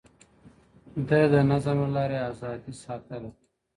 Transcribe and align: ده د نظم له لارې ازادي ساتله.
ده 1.07 1.21
د 1.33 1.35
نظم 1.51 1.77
له 1.83 1.89
لارې 1.95 2.17
ازادي 2.31 2.73
ساتله. 2.83 3.29